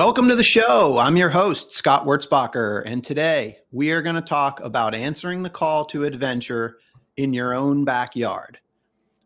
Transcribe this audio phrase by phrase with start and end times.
[0.00, 0.96] Welcome to the show.
[0.96, 5.50] I'm your host, Scott Wurzbacher, and today we are going to talk about answering the
[5.50, 6.78] call to adventure
[7.18, 8.58] in your own backyard.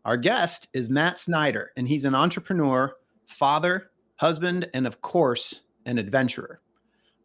[0.03, 2.93] Our guest is Matt Snyder, and he's an entrepreneur,
[3.25, 6.59] father, husband, and of course, an adventurer.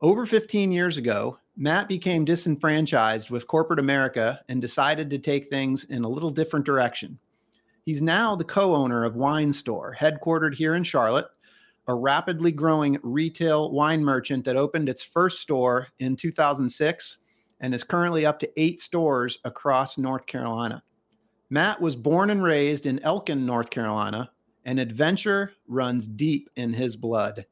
[0.00, 5.82] Over 15 years ago, Matt became disenfranchised with corporate America and decided to take things
[5.82, 7.18] in a little different direction.
[7.84, 11.26] He's now the co owner of Wine Store, headquartered here in Charlotte
[11.90, 17.16] a rapidly growing retail wine merchant that opened its first store in 2006
[17.60, 20.84] and is currently up to eight stores across North Carolina.
[21.50, 24.30] Matt was born and raised in Elkin, North Carolina,
[24.64, 27.44] and adventure runs deep in his blood.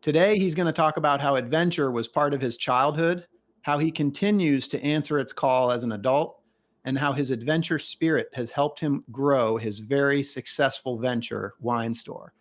[0.00, 3.24] Today, he's going to talk about how adventure was part of his childhood,
[3.62, 6.40] how he continues to answer its call as an adult,
[6.84, 12.32] and how his adventure spirit has helped him grow his very successful venture, Wine Store.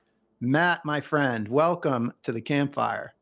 [0.41, 3.13] Matt, my friend, welcome to the campfire.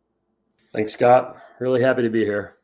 [0.71, 1.37] Thanks, Scott.
[1.59, 2.57] Really happy to be here.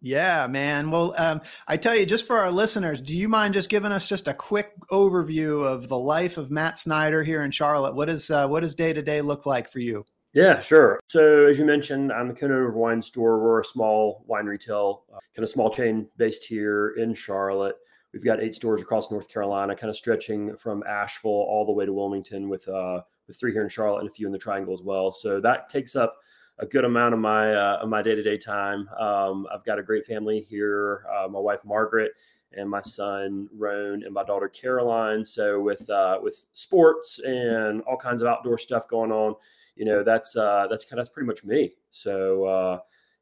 [0.00, 0.90] Yeah, man.
[0.90, 4.06] Well, um, I tell you, just for our listeners, do you mind just giving us
[4.06, 7.94] just a quick overview of the life of Matt Snyder here in Charlotte?
[7.94, 10.04] What is uh, what does day to day look like for you?
[10.32, 11.00] Yeah, sure.
[11.08, 13.42] So as you mentioned, I'm the co-owner of wine store.
[13.42, 17.76] We're a small wine retail, uh, kind of small chain based here in Charlotte.
[18.12, 21.84] We've got eight stores across North Carolina, kind of stretching from Asheville all the way
[21.84, 24.74] to Wilmington with uh, with three here in Charlotte and a few in the Triangle
[24.74, 25.12] as well.
[25.12, 26.16] So that takes up
[26.58, 28.88] a good amount of my uh, of my day to day time.
[28.98, 31.04] Um, I've got a great family here.
[31.14, 32.12] Uh, my wife Margaret
[32.52, 35.24] and my son Roan and my daughter Caroline.
[35.24, 39.34] So with uh, with sports and all kinds of outdoor stuff going on,
[39.76, 41.74] you know that's uh, that's kind of that's pretty much me.
[41.90, 42.78] So uh,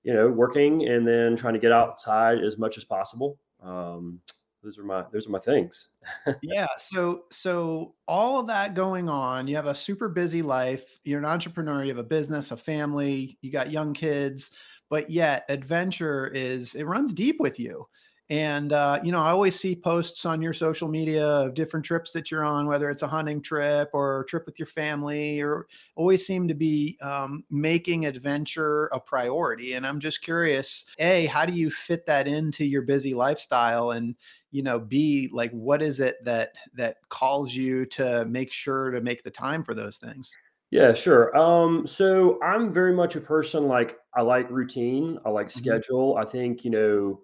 [0.06, 3.38] you know, working and then trying to get outside as much as possible.
[3.60, 4.20] Um,
[4.66, 5.91] those are my those are my things.
[6.43, 11.19] Yeah so so all of that going on you have a super busy life you're
[11.19, 14.50] an entrepreneur you have a business a family you got young kids
[14.91, 17.87] but yet adventure is it runs deep with you.
[18.28, 22.10] And uh, you know i always see posts on your social media of different trips
[22.10, 25.69] that you're on whether it's a hunting trip or a trip with your family or
[25.94, 29.75] always seem to be um, making adventure a priority.
[29.75, 33.93] And i'm just curious a how do you fit that into your busy lifestyle?
[33.93, 34.16] And
[34.56, 39.03] you know b like what is it that that calls you to make sure to
[39.03, 40.33] make the time for those things
[40.71, 45.49] yeah sure um so i'm very much a person like i like routine i like
[45.49, 45.59] mm-hmm.
[45.59, 47.21] schedule i think you know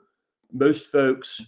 [0.53, 1.41] most folks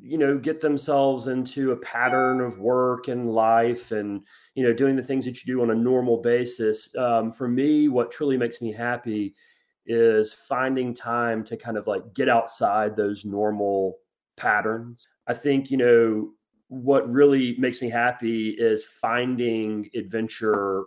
[0.00, 4.22] you know get themselves into a pattern of work and life and
[4.54, 7.88] you know doing the things that you do on a normal basis um, for me
[7.88, 9.34] what truly makes me happy
[9.84, 13.98] is finding time to kind of like get outside those normal
[14.36, 15.08] patterns.
[15.26, 16.30] I think, you know,
[16.68, 20.84] what really makes me happy is finding adventure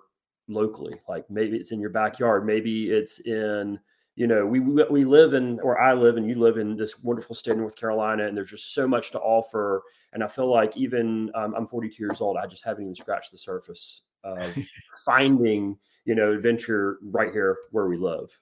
[0.47, 0.99] locally.
[1.07, 3.79] Like maybe it's in your backyard, maybe it's in,
[4.15, 7.35] you know, we we live in or I live and you live in this wonderful
[7.35, 9.83] state of North Carolina, and there's just so much to offer.
[10.11, 13.31] And I feel like even um, I'm 42 years old, I just haven't even scratched
[13.31, 14.53] the surface of
[15.05, 18.37] finding, you know, adventure right here where we live.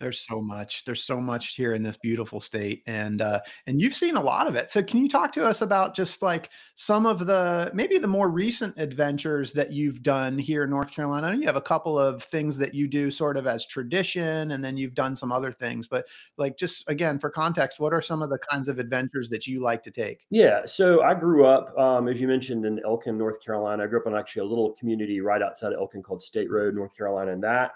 [0.00, 0.84] There's so much.
[0.86, 4.46] There's so much here in this beautiful state, and uh, and you've seen a lot
[4.46, 4.70] of it.
[4.70, 8.30] So can you talk to us about just like some of the maybe the more
[8.30, 11.26] recent adventures that you've done here in North Carolina?
[11.26, 14.52] I know you have a couple of things that you do sort of as tradition,
[14.52, 15.86] and then you've done some other things.
[15.86, 16.06] But
[16.38, 19.60] like just again for context, what are some of the kinds of adventures that you
[19.60, 20.24] like to take?
[20.30, 20.64] Yeah.
[20.64, 23.84] So I grew up, um, as you mentioned, in Elkin, North Carolina.
[23.84, 26.74] I grew up in actually a little community right outside of Elkin called State Road,
[26.74, 27.72] North Carolina, and that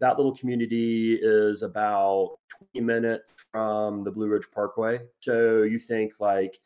[0.00, 2.36] that little community is about
[2.72, 5.00] 20 minutes from the Blue Ridge Parkway.
[5.20, 6.58] So you think like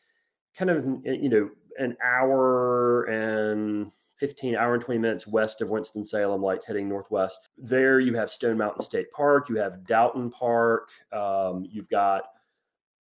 [0.57, 6.43] kind of, you know, an hour and 15 hour and 20 minutes west of Winston-Salem,
[6.43, 7.49] like heading northwest.
[7.57, 12.25] There you have Stone Mountain State Park, you have Doughton Park, um, you've got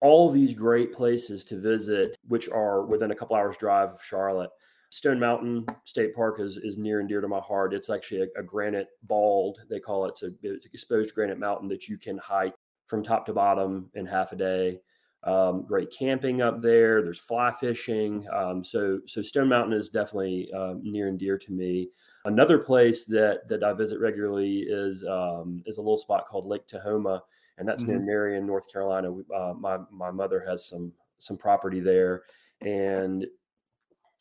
[0.02, 4.52] all these great places to visit, which are within a couple hours drive of Charlotte.
[4.90, 7.74] Stone Mountain State Park is, is near and dear to my heart.
[7.74, 10.10] It's actually a, a granite bald, they call it.
[10.10, 12.56] It's, an exposed granite mountain that you can hike
[12.86, 14.80] from top to bottom in half a day.
[15.24, 17.02] Um, great camping up there.
[17.02, 18.26] There's fly fishing.
[18.32, 21.90] Um, so so Stone Mountain is definitely um, near and dear to me.
[22.26, 26.66] Another place that that I visit regularly is um, is a little spot called Lake
[26.68, 27.22] Tahoma,
[27.58, 27.94] and that's mm-hmm.
[27.94, 29.12] near Marion, North Carolina.
[29.36, 32.24] Uh, my my mother has some some property there,
[32.62, 33.26] and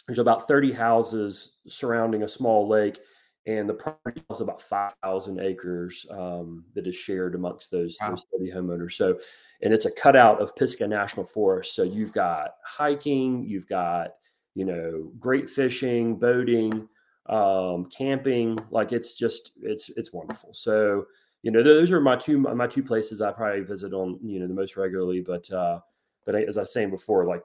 [0.06, 2.98] there's about 30 houses surrounding a small lake,
[3.46, 8.10] and the property is about 5,000 acres um, that is shared amongst those, wow.
[8.10, 8.92] those 30 homeowners.
[8.92, 9.18] So,
[9.62, 11.74] and it's a cutout of Pisgah National Forest.
[11.74, 14.10] So you've got hiking, you've got
[14.54, 16.88] you know great fishing, boating,
[17.28, 18.58] um, camping.
[18.70, 20.52] Like it's just it's it's wonderful.
[20.54, 21.06] So
[21.42, 24.48] you know those are my two my two places I probably visit on you know
[24.48, 25.20] the most regularly.
[25.20, 25.80] But uh,
[26.24, 27.44] but as I was saying before, like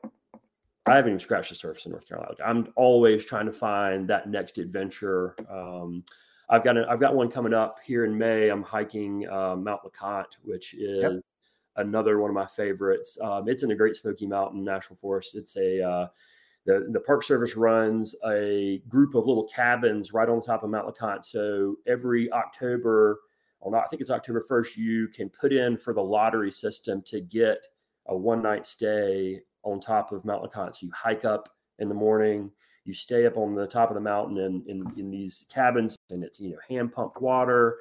[0.88, 2.31] I haven't even scratched the surface in North Carolina.
[2.31, 5.36] Like, I'm always trying to find that next adventure.
[5.50, 6.04] Um,
[6.50, 8.50] I've got a, I've got one coming up here in May.
[8.50, 11.12] I'm hiking uh, Mount LeConte, which is yep.
[11.78, 13.18] another one of my favorites.
[13.22, 15.36] Um, it's in the Great Smoky Mountain National Forest.
[15.36, 16.07] It's a uh,
[16.66, 20.88] the the Park Service runs a group of little cabins right on top of Mount
[20.88, 21.25] LeConte.
[21.25, 23.19] So every October,
[23.66, 27.22] not, I think it's October first, you can put in for the lottery system to
[27.22, 27.66] get
[28.07, 30.75] a one night stay on top of Mount LeConte.
[30.75, 31.50] So you hike up
[31.80, 32.51] in the morning,
[32.86, 36.24] you stay up on the top of the mountain in, in, in these cabins, and
[36.24, 37.77] it's, you know, hand pumped water.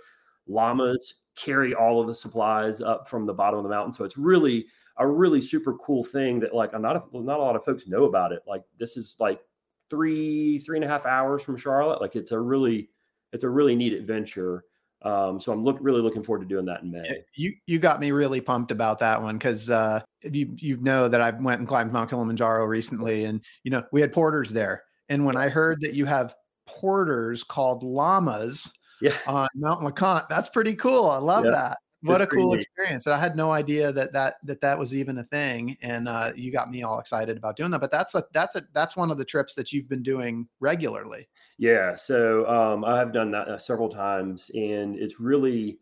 [0.47, 3.93] Llamas carry all of the supplies up from the bottom of the mountain.
[3.93, 4.67] So it's really
[4.99, 8.05] a really super cool thing that like not a, not a lot of folks know
[8.05, 8.43] about it.
[8.47, 9.41] Like this is like
[9.89, 12.01] three three and a half hours from Charlotte.
[12.01, 12.91] Like it's a really
[13.33, 14.65] it's a really neat adventure.
[15.03, 17.25] Um, so I'm look really looking forward to doing that in May.
[17.35, 21.21] You you got me really pumped about that one because uh, you you know that
[21.21, 25.25] I went and climbed Mount Kilimanjaro recently, and you know we had porters there, and
[25.25, 26.35] when I heard that you have
[26.67, 29.17] porters called llamas yeah.
[29.27, 31.07] on Mount LeConte, that's pretty cool.
[31.07, 31.51] I love yeah.
[31.53, 31.79] that.
[32.03, 32.63] What a cool neat.
[32.63, 33.07] experience!
[33.07, 36.51] I had no idea that that that that was even a thing, and uh, you
[36.51, 37.81] got me all excited about doing that.
[37.81, 41.29] But that's a that's a that's one of the trips that you've been doing regularly.
[41.59, 45.79] Yeah, so um, I have done that uh, several times, and it's really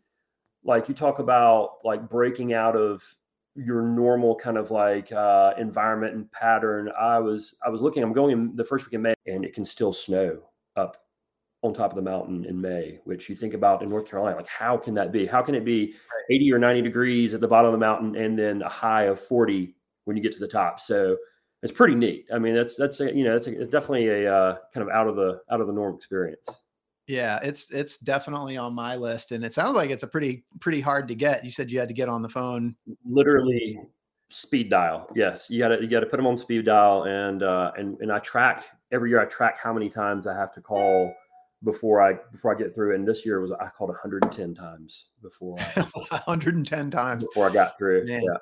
[0.65, 3.01] like you talk about like breaking out of
[3.65, 6.89] your normal kind of like uh, environment and pattern.
[6.99, 8.03] I was I was looking.
[8.03, 10.41] I'm going in the first week in May, and it can still snow
[10.75, 10.97] up
[11.61, 14.47] on top of the mountain in May, which you think about in North Carolina, like
[14.47, 15.25] how can that be?
[15.25, 15.93] How can it be
[16.29, 19.19] 80 or 90 degrees at the bottom of the mountain and then a high of
[19.19, 19.75] 40
[20.05, 20.79] when you get to the top?
[20.79, 21.17] So
[21.61, 22.27] it's pretty neat.
[22.33, 24.95] I mean, that's that's a, you know, that's a, it's definitely a uh, kind of
[24.95, 26.47] out of the out of the norm experience.
[27.09, 30.79] Yeah, it's it's definitely on my list, and it sounds like it's a pretty pretty
[30.79, 31.43] hard to get.
[31.43, 32.75] You said you had to get on the phone.
[33.03, 33.79] Literally
[34.27, 35.09] speed dial.
[35.15, 37.97] Yes, you got to you got to put them on speed dial, and uh, and
[38.01, 39.19] and I track every year.
[39.19, 41.11] I track how many times I have to call
[41.63, 42.93] before I before I get through.
[42.93, 45.57] And this year was I called 110 times before.
[45.59, 45.81] I,
[46.25, 48.05] 110 times before I got through.
[48.05, 48.21] Man.
[48.21, 48.37] Yeah.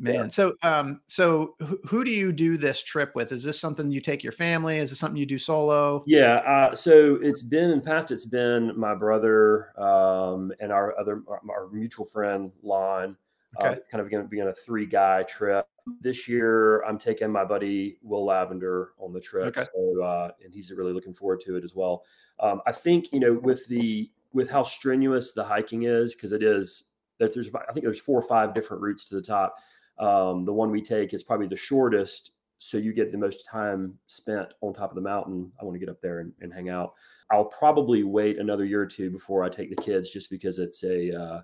[0.00, 0.28] Man, yeah.
[0.28, 1.56] so um, so
[1.86, 3.32] who do you do this trip with?
[3.32, 4.78] Is this something you take your family?
[4.78, 6.04] Is it something you do solo?
[6.06, 8.12] Yeah, uh, so it's been in the past.
[8.12, 13.16] It's been my brother um, and our other our, our mutual friend Lon.
[13.56, 13.72] Uh, okay.
[13.72, 15.66] Uh, kind of going to be on a three guy trip.
[16.00, 19.56] This year, I'm taking my buddy Will Lavender on the trip.
[19.56, 19.64] Okay.
[19.74, 22.04] So, uh, and he's really looking forward to it as well.
[22.40, 26.42] Um, I think, you know, with the, with how strenuous the hiking is, because it
[26.42, 26.84] is
[27.18, 29.56] that there's, I think there's four or five different routes to the top.
[30.00, 32.32] Um, the one we take is probably the shortest.
[32.58, 35.52] So you get the most time spent on top of the mountain.
[35.60, 36.94] I want to get up there and, and hang out.
[37.30, 40.82] I'll probably wait another year or two before I take the kids just because it's
[40.82, 41.42] a, uh,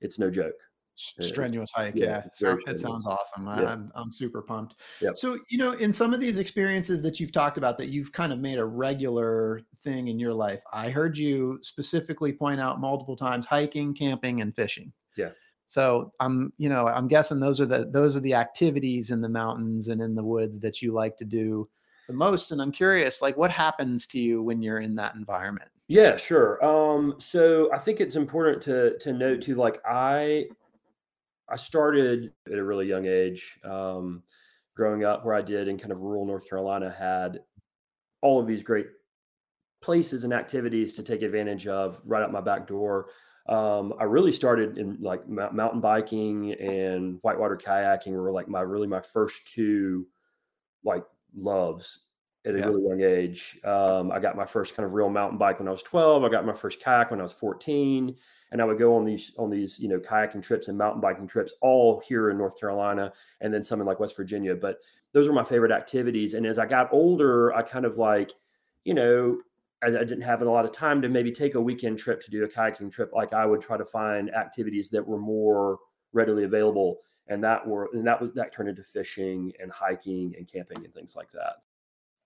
[0.00, 0.54] it's no joke
[0.98, 1.94] strenuous hike.
[1.94, 2.56] Yeah, yeah.
[2.66, 3.46] it sounds awesome.
[3.46, 3.72] Yeah.
[3.72, 4.76] I'm I'm super pumped.
[5.00, 5.16] Yep.
[5.16, 8.32] So you know, in some of these experiences that you've talked about, that you've kind
[8.32, 13.16] of made a regular thing in your life, I heard you specifically point out multiple
[13.16, 14.92] times hiking, camping, and fishing.
[15.16, 15.30] Yeah.
[15.68, 19.28] So I'm, you know, I'm guessing those are the those are the activities in the
[19.28, 21.68] mountains and in the woods that you like to do
[22.08, 22.50] the most.
[22.50, 25.70] And I'm curious, like, what happens to you when you're in that environment?
[25.88, 26.62] Yeah, sure.
[26.64, 30.46] Um, so I think it's important to to note too, like I
[31.48, 33.58] I started at a really young age.
[33.64, 34.22] Um,
[34.74, 37.40] growing up where I did in kind of rural North Carolina, had
[38.22, 38.86] all of these great
[39.80, 43.10] places and activities to take advantage of right out my back door.
[43.48, 48.86] Um, I really started in like mountain biking and whitewater kayaking were like my really
[48.86, 50.06] my first two
[50.84, 52.00] like loves
[52.44, 52.64] at a yeah.
[52.66, 53.58] really young age.
[53.64, 56.24] Um, I got my first kind of real mountain bike when I was 12.
[56.24, 58.14] I got my first kayak when I was 14
[58.52, 61.26] and I would go on these on these you know kayaking trips and mountain biking
[61.26, 64.54] trips all here in North Carolina and then some in like West Virginia.
[64.54, 64.78] But
[65.12, 66.34] those were my favorite activities.
[66.34, 68.32] And as I got older, I kind of like
[68.84, 69.38] you know
[69.82, 72.30] I, I didn't have a lot of time to maybe take a weekend trip to
[72.30, 73.10] do a kayaking trip.
[73.12, 75.78] Like I would try to find activities that were more
[76.12, 80.50] readily available, and that were and that was that turned into fishing and hiking and
[80.50, 81.56] camping and things like that.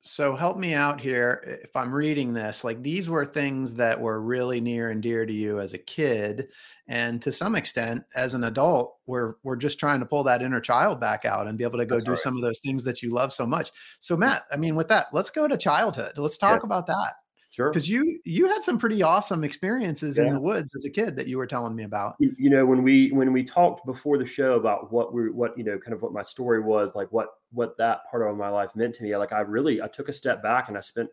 [0.05, 2.65] So help me out here if I'm reading this.
[2.65, 6.49] Like these were things that were really near and dear to you as a kid,
[6.89, 10.61] and to some extent, as an adult, we're we're just trying to pull that inner
[10.61, 12.21] child back out and be able to go That's do right.
[12.21, 13.71] some of those things that you love so much.
[14.01, 16.19] So Matt, I mean, with that, let's go to childhood.
[16.19, 16.67] Let's talk yeah.
[16.67, 17.13] about that.
[17.53, 17.71] Sure.
[17.71, 20.25] Because you you had some pretty awesome experiences yeah.
[20.25, 22.17] in the woods as a kid that you were telling me about.
[22.19, 25.63] You, know, when we when we talked before the show about what we what you
[25.63, 28.75] know, kind of what my story was, like what what that part of my life
[28.75, 29.15] meant to me.
[29.19, 31.11] Like I really I took a step back and I spent,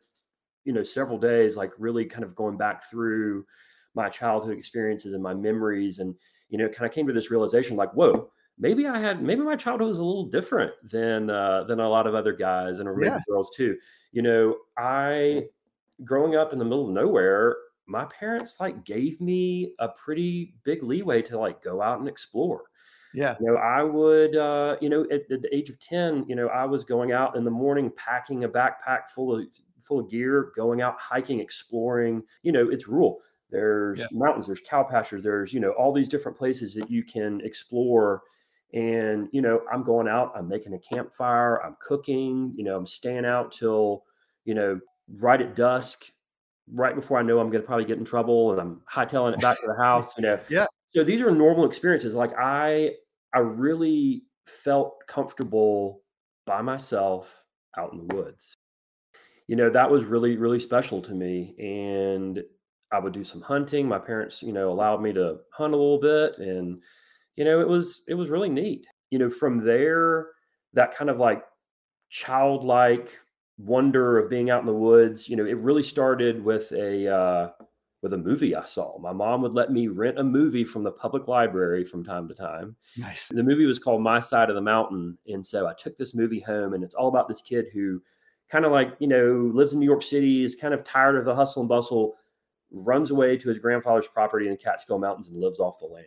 [0.63, 3.45] you know, several days like really kind of going back through
[3.93, 6.15] my childhood experiences and my memories and
[6.47, 9.57] you know, kind of came to this realization like, whoa, maybe I had maybe my
[9.57, 13.07] childhood was a little different than uh than a lot of other guys and maybe
[13.07, 13.19] yeah.
[13.27, 13.75] girls too.
[14.13, 15.43] You know, I
[16.03, 17.55] growing up in the middle of nowhere,
[17.87, 22.63] my parents like gave me a pretty big leeway to like go out and explore.
[23.13, 23.35] Yeah.
[23.39, 26.47] You know, I would, uh, you know, at, at, the age of 10, you know,
[26.47, 29.45] I was going out in the morning, packing a backpack full of,
[29.79, 33.19] full of gear, going out hiking, exploring, you know, it's rural.
[33.49, 34.05] There's yeah.
[34.11, 38.21] mountains, there's cow pastures, there's, you know, all these different places that you can explore.
[38.73, 42.85] And, you know, I'm going out, I'm making a campfire, I'm cooking, you know, I'm
[42.85, 44.03] staying out till,
[44.45, 44.79] you know,
[45.17, 46.05] right at dusk,
[46.71, 49.41] right before I know I'm going to probably get in trouble, and I'm hightailing it
[49.41, 50.15] back to the house.
[50.17, 50.65] You know, yeah.
[50.91, 52.13] So these are normal experiences.
[52.13, 52.91] Like I,
[53.33, 56.01] I really felt comfortable
[56.45, 57.43] by myself
[57.77, 58.57] out in the woods.
[59.47, 61.55] You know, that was really, really special to me.
[61.59, 62.43] And
[62.91, 63.87] I would do some hunting.
[63.87, 66.37] My parents, you know, allowed me to hunt a little bit.
[66.39, 66.81] And,
[67.35, 68.85] you know, it was, it was really neat.
[69.11, 70.27] You know, from there,
[70.73, 71.43] that kind of like
[72.09, 73.11] childlike
[73.59, 75.29] wonder of being out in the woods.
[75.29, 77.49] You know it really started with a uh,
[78.01, 78.97] with a movie i saw.
[78.99, 82.33] My mom would let me rent a movie from the public library from time to
[82.33, 82.75] time.
[82.97, 83.27] Nice.
[83.27, 86.39] The movie was called my side of the mountain and so i took this movie
[86.39, 88.01] home and it's all about this kid who
[88.49, 91.25] kind of like you know lives in new york city is kind of tired of
[91.25, 92.15] the hustle and bustle
[92.71, 96.05] runs away to his grandfather's property in the catskill mountains and lives off the land.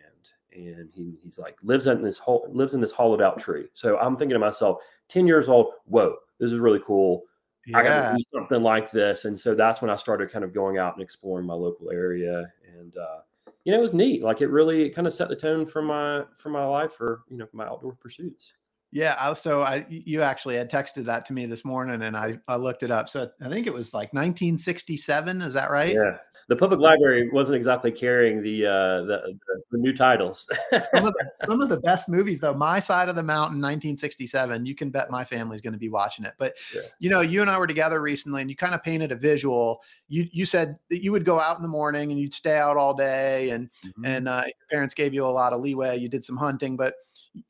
[0.53, 3.65] And he, he's like lives in this whole lives in this hollowed out tree.
[3.73, 7.23] So i'm thinking to myself 10 years old whoa this is really cool
[7.65, 7.77] yeah.
[7.77, 9.25] I got to do something like this.
[9.25, 12.51] And so that's when I started kind of going out and exploring my local area.
[12.77, 13.21] And, uh,
[13.63, 14.23] you know, it was neat.
[14.23, 17.37] Like it really kind of set the tone for my, for my life for, you
[17.37, 18.53] know, my outdoor pursuits.
[18.91, 19.15] Yeah.
[19.19, 22.83] Also, I, you actually had texted that to me this morning and I, I looked
[22.83, 23.09] it up.
[23.09, 25.41] So I think it was like 1967.
[25.41, 25.93] Is that right?
[25.93, 26.17] Yeah
[26.49, 29.37] the public library wasn't exactly carrying the uh, the,
[29.71, 30.49] the, new titles.
[30.71, 34.65] some, of the, some of the best movies, though, My Side of the Mountain, 1967.
[34.65, 36.33] You can bet my family's going to be watching it.
[36.37, 36.81] But yeah.
[36.99, 39.81] you know, you and I were together recently, and you kind of painted a visual.
[40.09, 42.77] You you said that you would go out in the morning and you'd stay out
[42.77, 44.05] all day, and mm-hmm.
[44.05, 45.97] and uh, your parents gave you a lot of leeway.
[45.97, 46.93] You did some hunting, but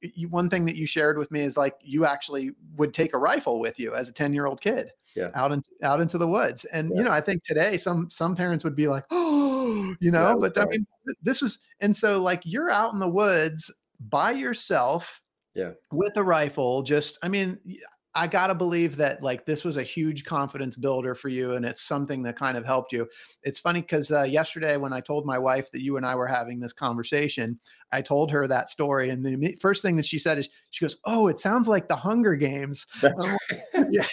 [0.02, 3.18] you, one thing that you shared with me is like you actually would take a
[3.18, 5.30] rifle with you as a 10 year old kid yeah.
[5.36, 6.66] out into out into the woods.
[6.66, 6.98] And yeah.
[6.98, 10.36] you know, I think today some some parents would be like, oh, you know, yeah,
[10.40, 10.86] but I mean,
[11.22, 13.72] this was and so like you're out in the woods
[14.10, 15.22] by yourself,
[15.56, 16.84] yeah, with a rifle.
[16.84, 17.60] Just, I mean,
[18.16, 21.82] I gotta believe that like this was a huge confidence builder for you, and it's
[21.82, 23.08] something that kind of helped you.
[23.42, 26.28] It's funny because uh, yesterday when I told my wife that you and I were
[26.28, 27.60] having this conversation,
[27.92, 30.98] I told her that story, and the first thing that she said is she goes,
[31.06, 33.62] "Oh, it sounds like the Hunger Games." Right.
[33.90, 34.06] yeah,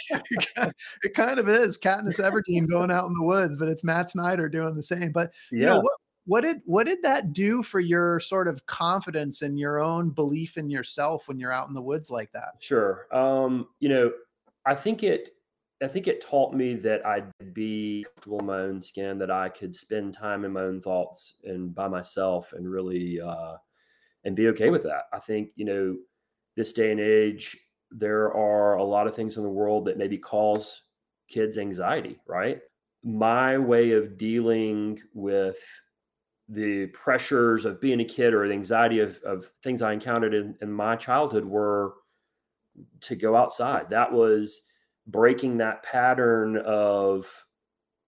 [1.03, 4.49] it kind of is Katniss Everdeen going out in the woods, but it's Matt Snyder
[4.49, 5.13] doing the same.
[5.13, 5.61] But yeah.
[5.61, 5.93] you know what?
[6.27, 10.57] What did what did that do for your sort of confidence and your own belief
[10.57, 12.55] in yourself when you're out in the woods like that?
[12.61, 13.07] Sure.
[13.13, 14.13] Um, you know,
[14.67, 15.31] I think it
[15.83, 19.49] I think it taught me that I'd be comfortable in my own skin, that I
[19.49, 23.55] could spend time in my own thoughts and by myself and really uh,
[24.25, 25.05] and be okay with that.
[25.13, 25.97] I think, you know,
[26.55, 27.57] this day and age,
[27.91, 30.83] there are a lot of things in the world that maybe cause
[31.29, 32.61] kids anxiety, right?
[33.03, 35.59] My way of dealing with
[36.51, 40.57] the pressures of being a kid or the anxiety of, of things I encountered in,
[40.61, 41.95] in my childhood were
[43.03, 43.89] to go outside.
[43.89, 44.63] That was
[45.07, 47.27] breaking that pattern of,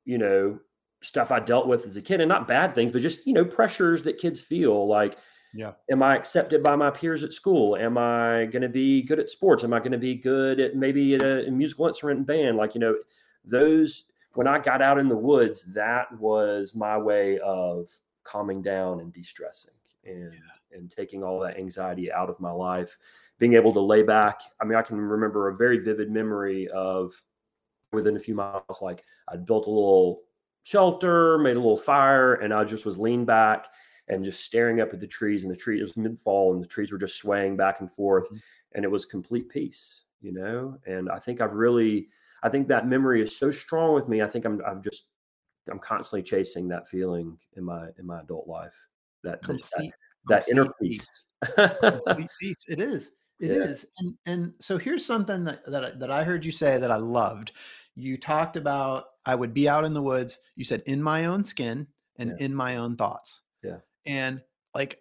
[0.04, 0.58] you know,
[1.02, 3.44] stuff I dealt with as a kid and not bad things, but just, you know,
[3.44, 5.16] pressures that kids feel like,
[5.54, 5.72] yeah.
[5.90, 7.76] Am I accepted by my peers at school?
[7.76, 9.62] Am I going to be good at sports?
[9.62, 12.56] Am I going to be good at maybe at a, a musical instrument band?
[12.56, 12.96] Like, you know,
[13.44, 17.90] those, when I got out in the woods, that was my way of
[18.24, 19.74] calming down and de-stressing
[20.04, 20.76] and yeah.
[20.78, 22.98] and taking all that anxiety out of my life
[23.38, 27.12] being able to lay back i mean i can remember a very vivid memory of
[27.92, 30.22] within a few miles like i built a little
[30.64, 33.66] shelter made a little fire and i just was leaned back
[34.08, 36.68] and just staring up at the trees and the tree it was mid-fall and the
[36.68, 38.36] trees were just swaying back and forth mm-hmm.
[38.74, 42.08] and it was complete peace you know and i think i've really
[42.42, 44.22] I think that memory is so strong with me.
[44.22, 45.04] I think I'm I'm just
[45.70, 48.74] I'm constantly chasing that feeling in my in my adult life.
[49.24, 49.92] That that, that,
[50.28, 51.26] that inner peace.
[52.40, 52.64] peace.
[52.68, 53.10] It is.
[53.40, 53.64] It yeah.
[53.64, 53.86] is.
[53.98, 57.52] And and so here's something that that that I heard you say that I loved.
[57.94, 60.38] You talked about I would be out in the woods.
[60.56, 62.46] You said in my own skin and yeah.
[62.46, 63.42] in my own thoughts.
[63.62, 63.78] Yeah.
[64.06, 64.40] And
[64.74, 64.98] like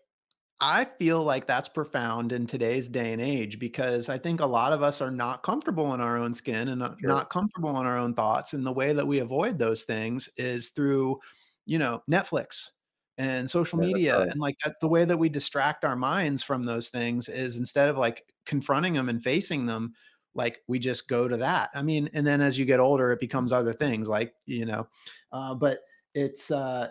[0.61, 4.73] I feel like that's profound in today's day and age because I think a lot
[4.73, 7.09] of us are not comfortable in our own skin and sure.
[7.09, 8.53] not comfortable in our own thoughts.
[8.53, 11.19] And the way that we avoid those things is through,
[11.65, 12.69] you know, Netflix
[13.17, 14.19] and social yeah, media.
[14.19, 14.29] Right.
[14.29, 17.89] And like that's the way that we distract our minds from those things is instead
[17.89, 19.93] of like confronting them and facing them,
[20.35, 21.71] like we just go to that.
[21.73, 24.87] I mean, and then as you get older, it becomes other things like, you know,
[25.31, 25.79] uh, but
[26.13, 26.89] it's uh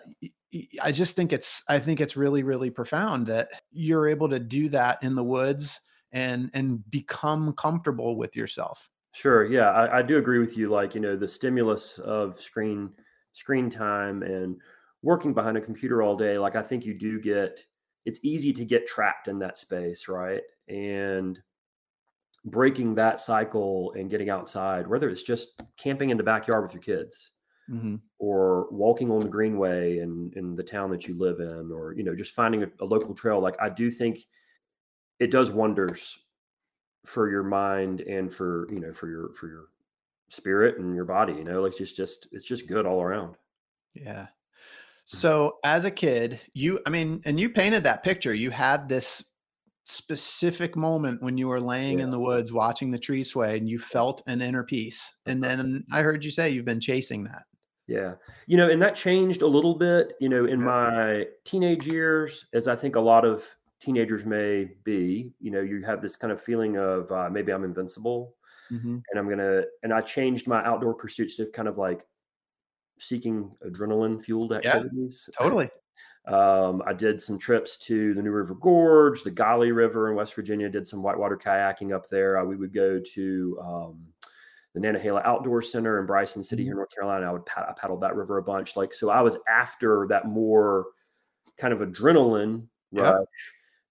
[0.81, 4.69] I just think it's I think it's really really profound that you're able to do
[4.69, 5.79] that in the woods
[6.11, 8.89] and and become comfortable with yourself.
[9.13, 10.69] Sure, yeah, I, I do agree with you.
[10.69, 12.91] Like you know, the stimulus of screen
[13.33, 14.57] screen time and
[15.03, 16.37] working behind a computer all day.
[16.37, 17.65] Like I think you do get
[18.05, 20.41] it's easy to get trapped in that space, right?
[20.67, 21.39] And
[22.45, 26.81] breaking that cycle and getting outside, whether it's just camping in the backyard with your
[26.81, 27.31] kids
[27.69, 27.95] mm-hmm.
[28.19, 32.03] or walking on the greenway in, in the town that you live in, or, you
[32.03, 33.39] know, just finding a, a local trail.
[33.39, 34.19] Like I do think
[35.19, 36.17] it does wonders
[37.05, 39.65] for your mind and for, you know, for your, for your
[40.29, 43.35] spirit and your body, you know, like it's just, it's just good all around.
[43.93, 44.13] Yeah.
[44.13, 45.17] Mm-hmm.
[45.17, 48.33] So as a kid, you, I mean, and you painted that picture.
[48.33, 49.23] You had this
[49.87, 52.05] specific moment when you were laying yeah.
[52.05, 55.13] in the woods watching the tree sway and you felt an inner peace.
[55.25, 55.55] And uh-huh.
[55.55, 56.05] then I mm-hmm.
[56.05, 57.43] heard you say you've been chasing that.
[57.91, 58.13] Yeah.
[58.47, 62.69] You know, and that changed a little bit, you know, in my teenage years, as
[62.69, 63.43] I think a lot of
[63.81, 67.65] teenagers may be, you know, you have this kind of feeling of uh, maybe I'm
[67.65, 68.35] invincible
[68.71, 68.99] mm-hmm.
[69.09, 72.07] and I'm going to, and I changed my outdoor pursuits to kind of like
[72.97, 75.29] seeking adrenaline fueled activities.
[75.33, 75.69] Yeah, totally.
[76.27, 80.35] Um, I did some trips to the New River Gorge, the Gauley River in West
[80.35, 82.37] Virginia, did some whitewater kayaking up there.
[82.37, 84.05] Uh, we would go to um,
[84.73, 86.79] the Nantahala Outdoor Center in Bryson City here in mm-hmm.
[86.79, 87.27] North Carolina.
[87.27, 88.75] I would pad- I paddled that river a bunch.
[88.75, 90.87] Like so, I was after that more
[91.57, 93.27] kind of adrenaline rush, yep.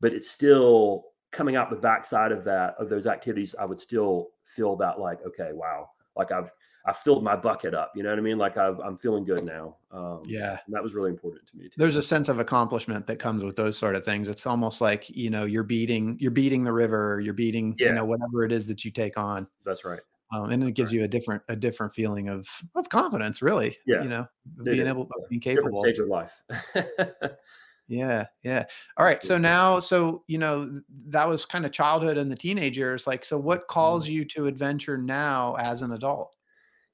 [0.00, 3.54] but it's still coming out the backside of that of those activities.
[3.58, 6.50] I would still feel that like, okay, wow, like I've
[6.86, 7.92] I filled my bucket up.
[7.94, 8.38] You know what I mean?
[8.38, 9.76] Like i am feeling good now.
[9.92, 11.64] Um, yeah, that was really important to me.
[11.64, 11.72] Too.
[11.76, 14.28] There's a sense of accomplishment that comes with those sort of things.
[14.28, 17.88] It's almost like you know you're beating you're beating the river, you're beating yeah.
[17.88, 19.46] you know whatever it is that you take on.
[19.66, 20.00] That's right
[20.32, 20.98] um, and it gives right.
[20.98, 24.26] you a different a different feeling of of confidence really yeah you know
[24.64, 25.26] being able yeah.
[25.28, 26.42] being capable different stage of life
[27.88, 28.64] yeah yeah
[28.96, 33.06] all right so now so you know that was kind of childhood and the teenagers
[33.06, 34.14] like so what calls mm-hmm.
[34.14, 36.36] you to adventure now as an adult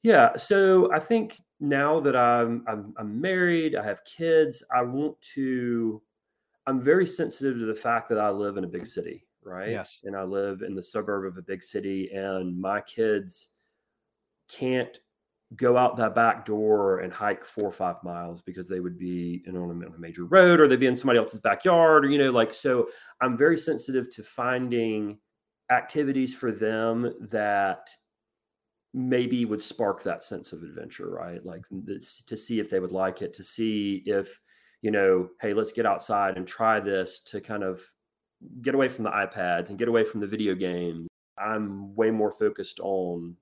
[0.03, 5.21] yeah so i think now that i'm i'm, I'm married i have kids i want
[5.35, 6.01] to
[6.67, 9.71] i'm very sensitive to the fact that i live in a big city right?
[9.71, 10.01] Yes.
[10.05, 13.49] And I live in the suburb of a big city, and my kids
[14.49, 14.99] can't
[15.55, 19.45] go out that back door and hike four or five miles because they would be
[19.47, 22.31] in on a, major road or they'd be in somebody else's backyard or you know
[22.31, 22.89] like so
[23.21, 25.17] i'm very sensitive to finding
[25.71, 27.89] activities for them that
[28.93, 32.93] maybe would spark that sense of adventure right like this, to see if they would
[32.93, 34.41] like it to see if
[34.83, 37.81] you know hey let's get outside and try this to kind of
[38.63, 41.09] get away from the iPads and get away from the video games.
[41.39, 43.37] I'm way more focused on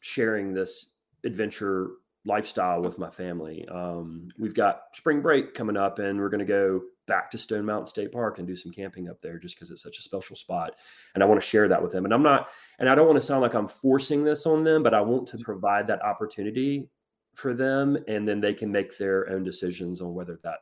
[0.00, 0.88] sharing this
[1.24, 1.92] adventure
[2.26, 3.66] lifestyle with my family.
[3.68, 7.66] Um, we've got spring break coming up, and we're going to go back to Stone
[7.66, 10.36] Mountain State Park and do some camping up there just because it's such a special
[10.36, 10.72] spot.
[11.14, 12.04] And I want to share that with them.
[12.04, 14.82] And I'm not, and I don't want to sound like I'm forcing this on them,
[14.82, 16.88] but I want to provide that opportunity
[17.34, 20.60] for them, and then they can make their own decisions on whether that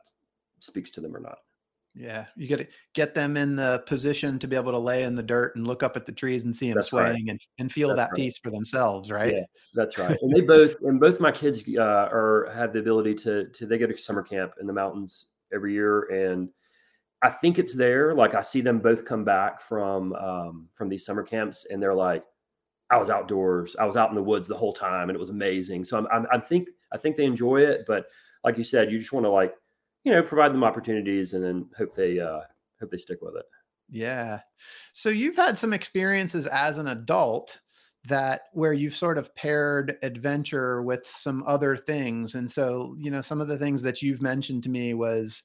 [0.59, 1.37] speaks to them or not.
[1.95, 5.13] Yeah, you got to get them in the position to be able to lay in
[5.13, 7.29] the dirt and look up at the trees and see them that's swaying right.
[7.29, 8.17] and, and feel that's that right.
[8.17, 9.33] peace for themselves, right?
[9.33, 9.43] Yeah,
[9.75, 10.17] that's right.
[10.21, 13.77] and they both and both my kids uh, are have the ability to to they
[13.77, 16.49] go to summer camp in the mountains every year, and
[17.21, 18.15] I think it's there.
[18.15, 21.93] Like I see them both come back from um, from these summer camps, and they're
[21.93, 22.23] like,
[22.89, 25.29] I was outdoors, I was out in the woods the whole time, and it was
[25.29, 25.85] amazing.
[25.85, 28.07] So I'm, I'm I think I think they enjoy it, but
[28.43, 29.53] like you said, you just want to like
[30.03, 32.41] you know provide them opportunities and then hope they uh
[32.79, 33.45] hope they stick with it.
[33.89, 34.39] Yeah.
[34.93, 37.59] So you've had some experiences as an adult
[38.05, 43.21] that where you've sort of paired adventure with some other things and so you know
[43.21, 45.43] some of the things that you've mentioned to me was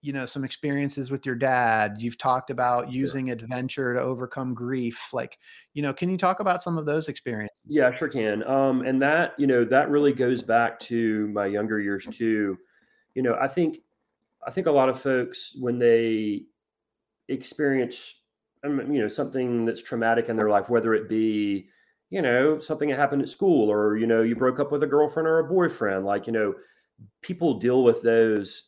[0.00, 1.96] you know some experiences with your dad.
[1.98, 5.38] You've talked about using adventure to overcome grief like
[5.74, 7.66] you know can you talk about some of those experiences?
[7.68, 8.42] Yeah, sure can.
[8.44, 12.58] Um, and that, you know, that really goes back to my younger years too.
[13.16, 13.78] You know, I think,
[14.46, 16.42] I think a lot of folks when they
[17.28, 18.20] experience,
[18.62, 21.68] um, you know, something that's traumatic in their life, whether it be,
[22.10, 24.86] you know, something that happened at school, or you know, you broke up with a
[24.86, 26.54] girlfriend or a boyfriend, like you know,
[27.22, 28.64] people deal with those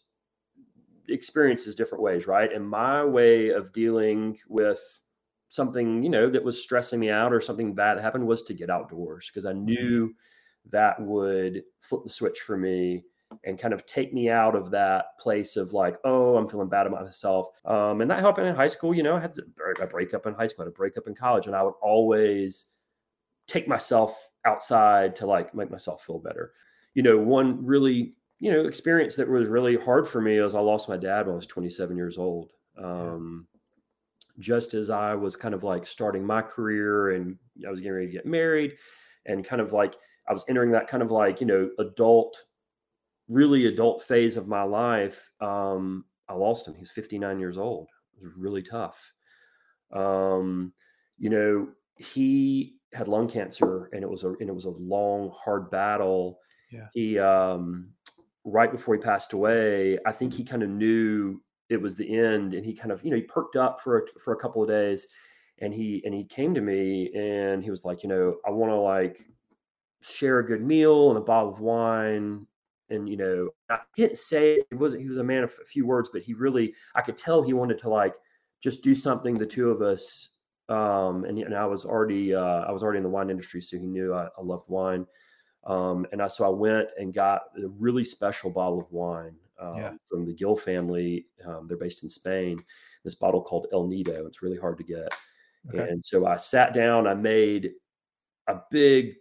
[1.08, 2.50] experiences different ways, right?
[2.50, 4.80] And my way of dealing with
[5.50, 8.70] something, you know, that was stressing me out or something bad happened was to get
[8.70, 10.14] outdoors because I knew
[10.70, 13.04] that would flip the switch for me
[13.44, 16.86] and kind of take me out of that place of like, oh, I'm feeling bad
[16.86, 17.48] about myself.
[17.64, 18.94] Um, and that happened in high school.
[18.94, 19.42] You know, I had to,
[19.80, 22.66] a breakup in high school, I had a breakup in college, and I would always
[23.46, 26.52] take myself outside to like make myself feel better.
[26.94, 30.60] You know, one really, you know, experience that was really hard for me was I
[30.60, 32.52] lost my dad when I was 27 years old.
[32.82, 33.46] Um,
[34.38, 37.36] just as I was kind of like starting my career and
[37.66, 38.76] I was getting ready to get married
[39.26, 39.96] and kind of like
[40.28, 42.44] I was entering that kind of like, you know, adult,
[43.28, 45.30] really adult phase of my life.
[45.40, 46.74] Um, I lost him.
[46.74, 47.88] He's 59 years old.
[48.16, 49.12] It was really tough.
[49.92, 50.72] Um,
[51.18, 55.32] you know, he had lung cancer and it was a and it was a long,
[55.36, 56.38] hard battle.
[56.70, 56.88] Yeah.
[56.92, 57.90] He um
[58.44, 62.54] right before he passed away, I think he kind of knew it was the end
[62.54, 64.68] and he kind of you know he perked up for a, for a couple of
[64.68, 65.06] days
[65.60, 68.70] and he and he came to me and he was like you know i want
[68.70, 69.20] to like
[70.00, 72.46] share a good meal and a bottle of wine
[72.90, 75.87] and you know i didn't say it wasn't he was a man of a few
[75.87, 78.14] words but he really i could tell he wanted to like
[78.62, 80.37] just do something the two of us
[80.68, 83.79] um and, and i was already uh i was already in the wine industry so
[83.79, 85.07] he knew i, I loved wine
[85.64, 89.77] um and i so i went and got a really special bottle of wine um,
[89.77, 89.92] Yeah.
[90.09, 91.27] from the Gil family.
[91.44, 92.62] Um, they're based in Spain.
[93.05, 94.27] This bottle called El Nido.
[94.27, 95.12] It's really hard to get.
[95.68, 95.90] Okay.
[95.90, 97.07] And so I sat down.
[97.07, 97.72] I made
[98.46, 99.16] a big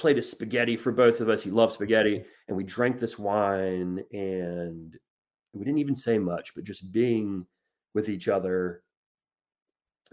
[0.00, 1.42] plate of spaghetti for both of us.
[1.42, 4.02] He loved spaghetti, and we drank this wine.
[4.12, 4.96] And
[5.52, 7.46] we didn't even say much, but just being
[7.94, 8.82] with each other.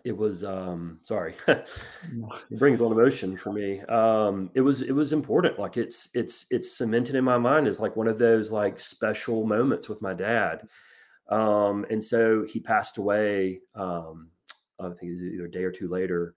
[0.06, 1.36] It was um sorry.
[1.48, 3.82] it brings on emotion for me.
[3.82, 5.58] Um, it was it was important.
[5.58, 9.46] Like it's it's it's cemented in my mind as like one of those like special
[9.46, 10.62] moments with my dad.
[11.30, 13.62] Um, and so he passed away.
[13.76, 14.30] Um,
[14.80, 16.36] I think it was either a day or two later,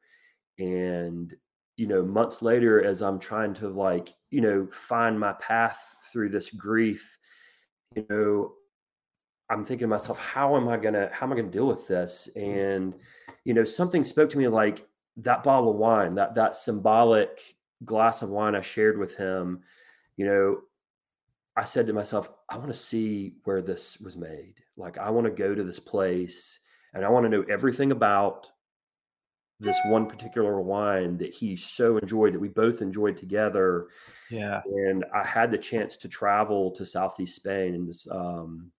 [0.58, 1.34] and
[1.76, 6.30] you know, months later, as I'm trying to like you know find my path through
[6.30, 7.18] this grief,
[7.94, 8.52] you know,
[9.50, 12.28] I'm thinking to myself, how am I gonna how am I gonna deal with this?
[12.36, 12.94] And
[13.44, 18.22] you know, something spoke to me like that bottle of wine, that that symbolic glass
[18.22, 19.62] of wine I shared with him,
[20.16, 20.60] you know,
[21.56, 24.54] I said to myself, I want to see where this was made.
[24.76, 26.60] Like I want to go to this place
[26.94, 28.50] and I want to know everything about
[29.60, 33.88] this one particular wine that he so enjoyed that we both enjoyed together
[34.30, 38.72] yeah and I had the chance to travel to southeast Spain in this um,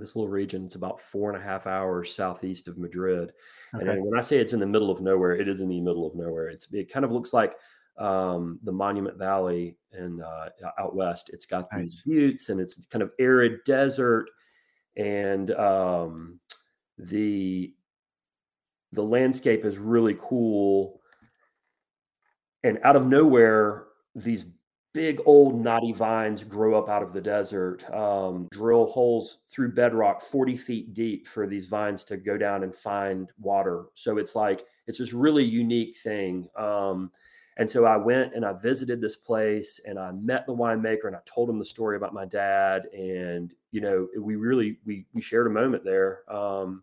[0.00, 0.64] this little region.
[0.64, 3.32] It's about four and a half hours southeast of Madrid.
[3.72, 3.92] And okay.
[3.92, 6.06] then when I say it's in the middle of nowhere, it is in the middle
[6.06, 6.48] of nowhere.
[6.48, 7.54] It's it kind of looks like
[7.98, 11.30] um, the Monument Valley and uh, out west.
[11.32, 14.28] It's got these buttes and it's kind of arid desert,
[14.96, 16.40] and um,
[16.98, 17.74] the
[18.92, 21.00] the landscape is really cool.
[22.64, 24.46] And out of nowhere, these
[24.92, 30.20] big old knotty vines grow up out of the desert, um, drill holes through bedrock
[30.20, 33.86] 40 feet deep for these vines to go down and find water.
[33.94, 36.48] So it's like, it's this really unique thing.
[36.56, 37.12] Um,
[37.56, 41.14] and so I went and I visited this place and I met the winemaker and
[41.14, 42.86] I told him the story about my dad.
[42.86, 46.20] And, you know, we really, we, we shared a moment there.
[46.32, 46.82] Um,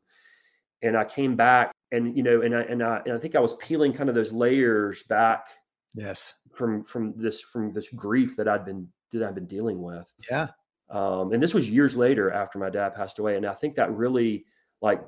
[0.84, 3.40] and I came back and, you know, and I, and I, and I think I
[3.40, 5.48] was peeling kind of those layers back
[5.94, 10.14] yes from from this from this grief that I'd been that I've been dealing with.
[10.30, 10.48] yeah
[10.90, 13.92] Um, and this was years later after my dad passed away, and I think that
[13.94, 14.46] really
[14.82, 15.02] like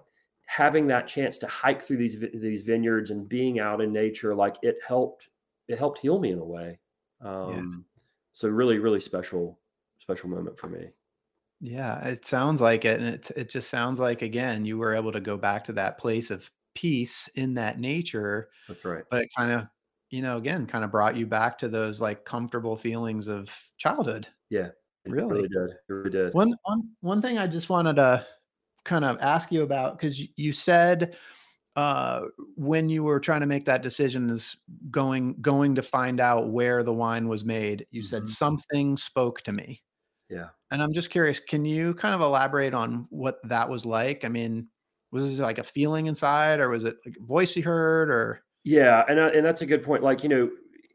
[0.47, 4.57] having that chance to hike through these these vineyards and being out in nature, like
[4.63, 5.29] it helped
[5.67, 6.79] it helped heal me in a way.
[7.21, 7.85] Um,
[8.33, 9.59] So really, really special
[9.99, 10.91] special moment for me.
[11.61, 12.99] Yeah, it sounds like it.
[13.01, 15.97] And it, it just sounds like, again, you were able to go back to that
[15.97, 19.03] place of peace in that nature, That's right.
[19.11, 19.67] but it kind of,
[20.11, 24.27] you know, again, kind of brought you back to those like comfortable feelings of childhood.
[24.49, 24.67] Yeah,
[25.05, 25.35] it Really?
[25.37, 25.69] really did.
[25.71, 26.33] It really did.
[26.33, 28.25] One, one, one thing I just wanted to
[28.85, 31.17] kind of ask you about, because you said
[31.75, 34.57] uh, when you were trying to make that decision is
[34.91, 38.29] going, going to find out where the wine was made, you said Mhm.
[38.29, 39.83] something spoke to me.
[40.29, 40.49] Yeah.
[40.71, 44.23] And I'm just curious, can you kind of elaborate on what that was like?
[44.25, 44.69] I mean,
[45.11, 48.41] was it like a feeling inside or was it like a voice you heard or?
[48.63, 49.03] Yeah.
[49.07, 50.03] And, uh, and that's a good point.
[50.03, 50.49] Like, you know,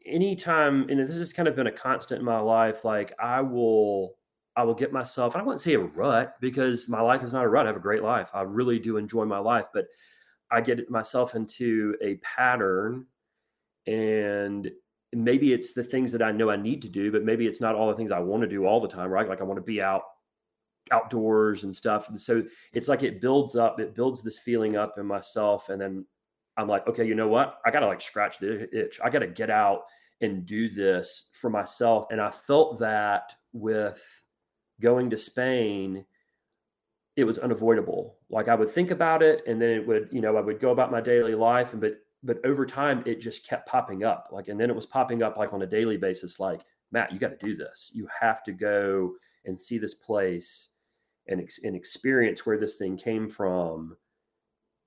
[0.05, 4.15] anytime, and this has kind of been a constant in my life, like I will,
[4.55, 7.47] I will get myself, I wouldn't say a rut because my life is not a
[7.49, 7.65] rut.
[7.65, 8.29] I have a great life.
[8.33, 9.85] I really do enjoy my life, but
[10.51, 13.05] I get myself into a pattern
[13.87, 14.71] and
[15.11, 17.75] maybe it's the things that I know I need to do, but maybe it's not
[17.75, 19.27] all the things I want to do all the time, right?
[19.27, 20.03] Like I want to be out
[20.91, 22.09] outdoors and stuff.
[22.09, 22.43] And so
[22.73, 25.69] it's like it builds up, it builds this feeling up in myself.
[25.69, 26.05] And then
[26.57, 27.59] I'm like, okay, you know what?
[27.65, 28.99] I got to like scratch the itch.
[29.03, 29.85] I got to get out
[30.21, 32.07] and do this for myself.
[32.11, 34.01] And I felt that with
[34.81, 36.05] going to Spain,
[37.15, 38.17] it was unavoidable.
[38.29, 40.71] Like I would think about it and then it would, you know, I would go
[40.71, 44.29] about my daily life and but but over time it just kept popping up.
[44.31, 47.19] Like and then it was popping up like on a daily basis like, Matt, you
[47.19, 47.91] got to do this.
[47.93, 49.13] You have to go
[49.45, 50.69] and see this place
[51.27, 53.95] and, ex- and experience where this thing came from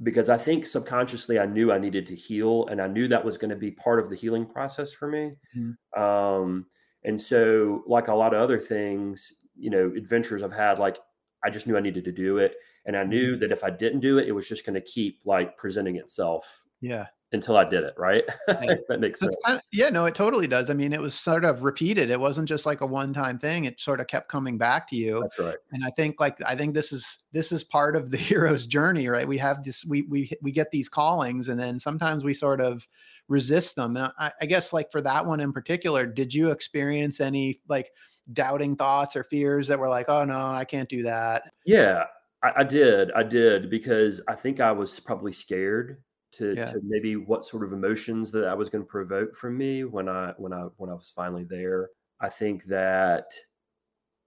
[0.03, 3.37] because I think subconsciously I knew I needed to heal and I knew that was
[3.37, 5.33] going to be part of the healing process for me.
[5.57, 6.01] Mm-hmm.
[6.01, 6.67] Um,
[7.05, 10.99] and so, like a lot of other things, you know, adventures I've had, like
[11.45, 12.55] I just knew I needed to do it.
[12.87, 13.41] And I knew mm-hmm.
[13.41, 16.65] that if I didn't do it, it was just going to keep like presenting itself.
[16.81, 18.25] Yeah until I did it, right?
[18.47, 19.37] that makes sense.
[19.45, 20.71] Kind of, yeah, no, it totally does.
[20.71, 22.11] I mean, it was sort of repeated.
[22.11, 23.65] It wasn't just like a one-time thing.
[23.65, 25.21] It sort of kept coming back to you.
[25.21, 25.57] That's right.
[25.73, 29.09] And I think like I think this is this is part of the hero's journey,
[29.09, 29.29] right?
[29.29, 32.87] We have this we we we get these callings and then sometimes we sort of
[33.29, 33.97] resist them.
[33.97, 37.91] And I, I guess like for that one in particular, did you experience any like
[38.33, 41.43] doubting thoughts or fears that were like, oh no, I can't do that?
[41.67, 42.05] Yeah,
[42.43, 43.13] I, I did.
[43.13, 46.03] I did because I think I was probably scared
[46.39, 46.67] to, yeah.
[46.67, 50.09] to maybe what sort of emotions that I was going to provoke from me when
[50.09, 51.91] I when I when I was finally there.
[52.21, 53.33] I think that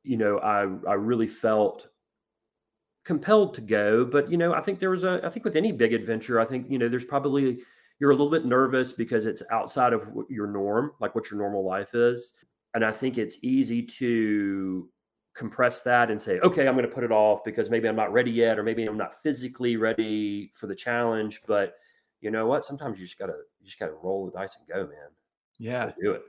[0.03, 1.87] you know I I really felt
[3.03, 5.71] compelled to go, but you know I think there was a I think with any
[5.71, 7.59] big adventure I think you know there's probably
[7.99, 11.63] you're a little bit nervous because it's outside of your norm, like what your normal
[11.63, 12.33] life is,
[12.73, 14.89] and I think it's easy to
[15.33, 18.11] compress that and say, okay, I'm going to put it off because maybe I'm not
[18.11, 21.41] ready yet, or maybe I'm not physically ready for the challenge.
[21.47, 21.75] But
[22.21, 22.63] you know what?
[22.63, 25.09] Sometimes you just gotta you just gotta roll the dice and go, man.
[25.59, 26.23] Yeah, do it.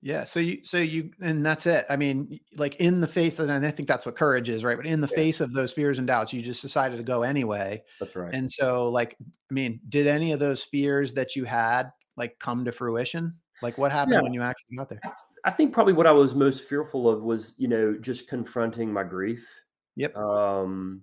[0.00, 0.24] Yeah.
[0.24, 1.84] So you so you and that's it.
[1.90, 4.76] I mean, like in the face, of, and I think that's what courage is, right?
[4.76, 5.16] But in the yeah.
[5.16, 7.82] face of those fears and doubts, you just decided to go anyway.
[8.00, 8.32] That's right.
[8.32, 11.84] And so, like, I mean, did any of those fears that you had
[12.16, 13.34] like come to fruition?
[13.62, 14.22] Like, what happened yeah.
[14.22, 15.00] when you actually got there?
[15.44, 19.04] I think probably what I was most fearful of was, you know, just confronting my
[19.04, 19.48] grief.
[19.96, 20.16] Yep.
[20.16, 21.02] Um,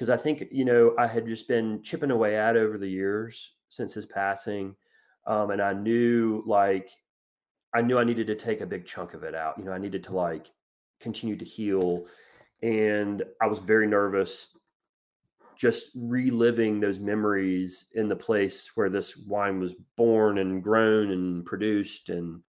[0.00, 3.52] because I think you know I had just been chipping away at over the years,
[3.70, 4.76] since his passing.
[5.26, 6.90] Um, and I knew like
[7.72, 9.56] I knew I needed to take a big chunk of it out.
[9.56, 10.50] You know, I needed to like
[11.00, 12.04] continue to heal.
[12.62, 14.50] And I was very nervous
[15.56, 21.44] just reliving those memories in the place where this wine was born and grown and
[21.44, 22.08] produced.
[22.08, 22.40] And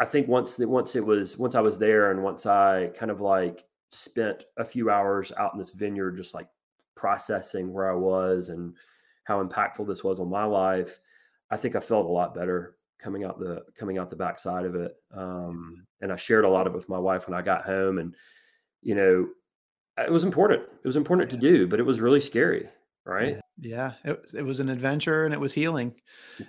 [0.00, 3.10] I think once that once it was once I was there and once I kind
[3.10, 6.48] of like spent a few hours out in this vineyard just like
[6.94, 8.74] processing where I was and
[9.26, 11.00] how impactful this was on my life,
[11.50, 14.74] I think I felt a lot better coming out the coming out the backside of
[14.76, 14.94] it.
[15.14, 17.98] Um, and I shared a lot of it with my wife when I got home,
[17.98, 18.14] and
[18.82, 19.28] you know,
[19.98, 20.62] it was important.
[20.62, 22.68] It was important to do, but it was really scary,
[23.04, 23.40] right?
[23.58, 25.94] Yeah, it it was an adventure and it was healing.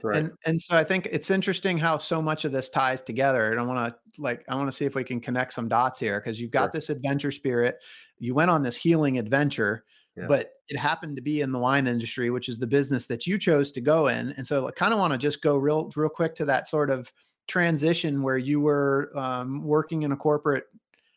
[0.04, 0.18] Right.
[0.18, 3.52] And and so I think it's interesting how so much of this ties together.
[3.52, 6.00] And I want to like I want to see if we can connect some dots
[6.00, 6.72] here because you've got sure.
[6.74, 7.78] this adventure spirit.
[8.20, 9.84] You went on this healing adventure
[10.28, 13.38] but it happened to be in the wine industry, which is the business that you
[13.38, 14.32] chose to go in.
[14.38, 16.90] And so I kind of want to just go real, real quick to that sort
[16.90, 17.12] of
[17.48, 20.66] transition where you were um, working in a corporate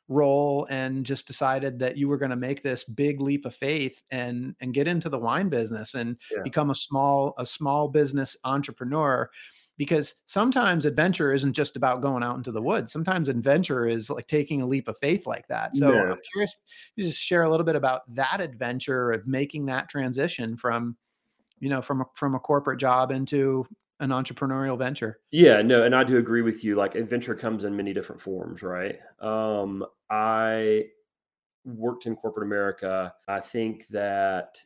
[0.09, 4.03] role and just decided that you were going to make this big leap of faith
[4.11, 6.43] and and get into the wine business and yeah.
[6.43, 9.31] become a small a small business entrepreneur
[9.81, 12.93] because sometimes adventure isn't just about going out into the woods.
[12.93, 15.75] Sometimes adventure is like taking a leap of faith like that.
[15.75, 16.03] So yeah.
[16.03, 16.55] I'm curious
[16.97, 20.99] you just share a little bit about that adventure of making that transition from,
[21.61, 23.67] you know, from a, from a corporate job into
[24.01, 25.21] an entrepreneurial venture.
[25.31, 26.75] Yeah, no, and I do agree with you.
[26.75, 28.99] Like adventure comes in many different forms, right?
[29.19, 30.89] Um, I
[31.65, 33.15] worked in corporate America.
[33.27, 34.59] I think that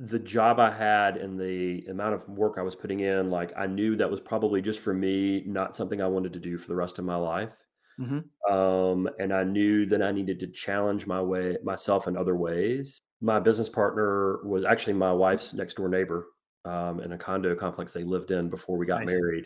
[0.00, 3.66] the job I had and the amount of work I was putting in, like I
[3.66, 6.74] knew that was probably just for me, not something I wanted to do for the
[6.74, 7.52] rest of my life.
[8.00, 8.52] Mm-hmm.
[8.52, 12.98] Um, and I knew that I needed to challenge my way myself in other ways.
[13.20, 16.28] My business partner was actually my wife's next door neighbor
[16.64, 19.08] um, in a condo complex they lived in before we got nice.
[19.08, 19.44] married.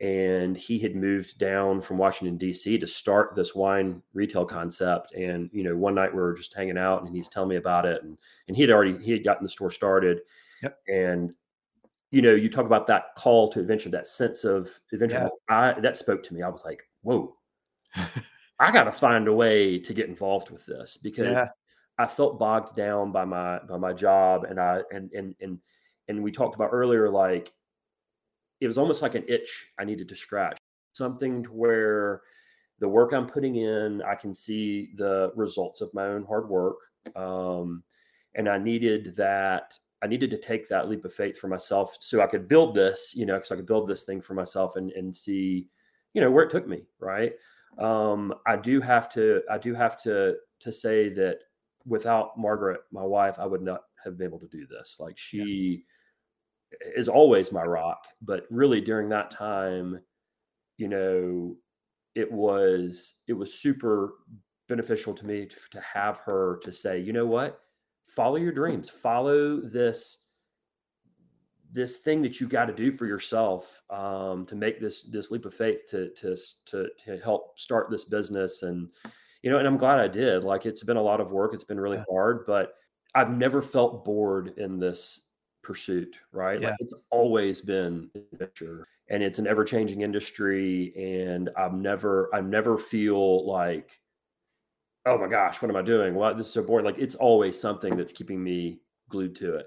[0.00, 2.76] And he had moved down from Washington D.C.
[2.78, 5.12] to start this wine retail concept.
[5.14, 7.86] And you know, one night we were just hanging out, and he's telling me about
[7.86, 10.20] it, and and he had already he had gotten the store started,
[10.62, 10.78] yep.
[10.88, 11.32] and
[12.10, 15.30] you know, you talk about that call to adventure, that sense of adventure.
[15.50, 15.72] Yeah.
[15.76, 16.42] I, that spoke to me.
[16.42, 17.34] I was like, whoa,
[18.58, 21.48] I got to find a way to get involved with this because yeah.
[21.98, 25.58] I felt bogged down by my by my job, and I and and and
[26.08, 27.52] and we talked about earlier, like
[28.60, 30.58] it was almost like an itch I needed to scratch,
[30.92, 32.22] something to where
[32.78, 36.76] the work I'm putting in, I can see the results of my own hard work,
[37.14, 37.82] um,
[38.34, 39.78] and I needed that.
[40.02, 43.14] I needed to take that leap of faith for myself so I could build this,
[43.16, 45.68] you know, because I could build this thing for myself and and see,
[46.12, 46.82] you know, where it took me.
[47.00, 47.32] Right.
[47.78, 49.42] Um, I do have to.
[49.50, 51.38] I do have to to say that
[51.86, 54.98] without Margaret, my wife, I would not have been able to do this.
[55.00, 55.92] Like she yeah.
[56.96, 60.00] Is always my rock, but really during that time,
[60.78, 61.56] you know,
[62.14, 64.14] it was it was super
[64.68, 67.60] beneficial to me to, to have her to say, you know what,
[68.06, 70.22] follow your dreams, follow this
[71.72, 75.44] this thing that you got to do for yourself um, to make this this leap
[75.44, 78.88] of faith to to to to help start this business and
[79.42, 80.42] you know, and I'm glad I did.
[80.42, 81.54] Like it's been a lot of work.
[81.54, 82.04] It's been really yeah.
[82.10, 82.74] hard, but
[83.14, 85.20] I've never felt bored in this
[85.66, 86.60] pursuit, right?
[86.60, 86.70] Yeah.
[86.70, 92.78] Like it's always been adventure and it's an ever-changing industry and I'm never I never
[92.78, 94.00] feel like
[95.06, 96.14] oh my gosh, what am I doing?
[96.14, 96.84] Well, this is so boring.
[96.84, 99.66] Like it's always something that's keeping me glued to it.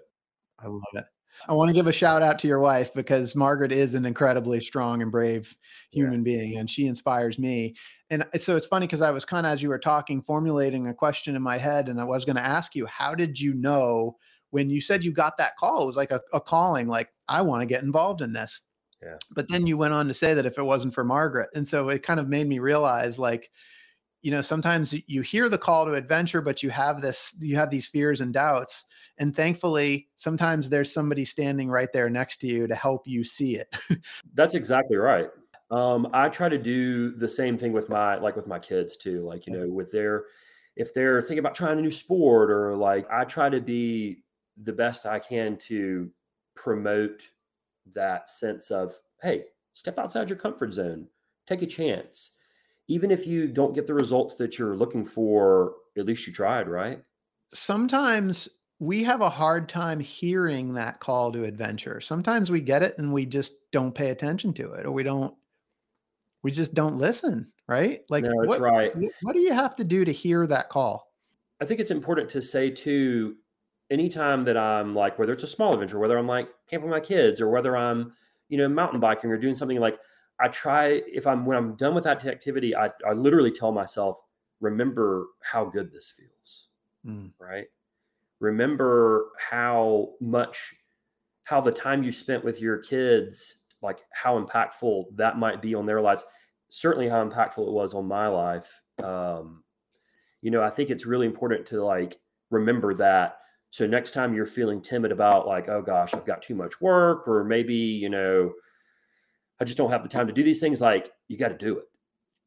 [0.60, 1.06] I love it.
[1.48, 4.60] I want to give a shout out to your wife because Margaret is an incredibly
[4.60, 5.56] strong and brave
[5.92, 6.38] human yeah.
[6.38, 7.76] being and she inspires me.
[8.10, 10.88] And uh, so it's funny because I was kind of, as you were talking, formulating
[10.88, 13.54] a question in my head and I was going to ask you, how did you
[13.54, 14.18] know
[14.52, 15.84] when you said you got that call?
[15.84, 18.62] It was like a, a calling, like, I want to get involved in this.
[19.02, 19.18] Yeah.
[19.32, 21.50] But then you went on to say that if it wasn't for Margaret.
[21.56, 23.50] And so it kind of made me realize like,
[24.22, 27.70] you know, sometimes you hear the call to adventure, but you have this, you have
[27.70, 28.84] these fears and doubts
[29.20, 33.58] and thankfully sometimes there's somebody standing right there next to you to help you see
[33.58, 33.78] it
[34.34, 35.28] that's exactly right
[35.72, 39.24] um, i try to do the same thing with my like with my kids too
[39.26, 40.26] like you know with their
[40.76, 44.24] if they're thinking about trying a new sport or like i try to be
[44.64, 46.10] the best i can to
[46.56, 47.22] promote
[47.94, 51.08] that sense of hey step outside your comfort zone
[51.48, 52.32] take a chance
[52.88, 56.68] even if you don't get the results that you're looking for at least you tried
[56.68, 57.02] right
[57.54, 62.00] sometimes we have a hard time hearing that call to adventure.
[62.00, 65.36] Sometimes we get it and we just don't pay attention to it or we don't
[66.42, 68.02] we just don't listen, right?
[68.10, 68.94] Like no, what, right.
[69.24, 71.12] what do you have to do to hear that call?
[71.62, 73.36] I think it's important to say too
[73.90, 77.06] anytime that I'm like whether it's a small adventure, whether I'm like camping with my
[77.06, 78.14] kids or whether I'm,
[78.50, 80.00] you know, mountain biking or doing something like
[80.40, 84.22] I try if I'm when I'm done with that activity, I, I literally tell myself,
[84.62, 86.68] remember how good this feels.
[87.06, 87.32] Mm.
[87.40, 87.68] Right
[88.40, 90.74] remember how much
[91.44, 95.86] how the time you spent with your kids like how impactful that might be on
[95.86, 96.26] their lives
[96.70, 99.64] certainly how impactful it was on my life um,
[100.42, 103.40] you know i think it's really important to like remember that
[103.72, 107.28] so next time you're feeling timid about like oh gosh i've got too much work
[107.28, 108.52] or maybe you know
[109.60, 111.78] i just don't have the time to do these things like you got to do
[111.78, 111.86] it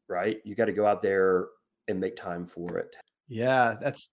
[0.07, 1.47] right you got to go out there
[1.87, 2.95] and make time for it
[3.27, 4.09] yeah that's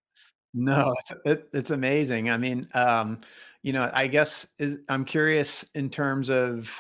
[0.53, 2.31] no, it's it, it's amazing.
[2.31, 3.21] I mean, um,
[3.63, 6.71] you know, I guess is, I'm curious in terms of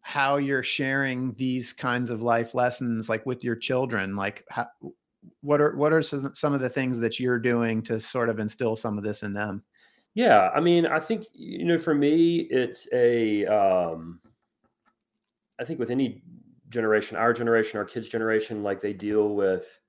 [0.00, 4.16] how you're sharing these kinds of life lessons, like with your children.
[4.16, 4.66] Like, how,
[5.40, 8.76] what are what are some, of the things that you're doing to sort of instill
[8.76, 9.62] some of this in them?
[10.14, 13.46] Yeah, I mean, I think you know, for me, it's a.
[13.46, 14.20] Um,
[15.58, 16.22] I think with any
[16.68, 19.80] generation, our generation, our kids' generation, like they deal with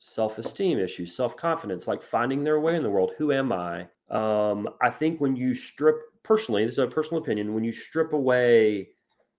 [0.00, 4.88] self-esteem issues self-confidence like finding their way in the world who am i um, i
[4.88, 8.88] think when you strip personally this is a personal opinion when you strip away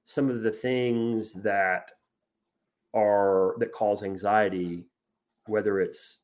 [0.06, 1.90] some of the things that
[2.94, 4.86] are that cause anxiety
[5.52, 6.18] whether it's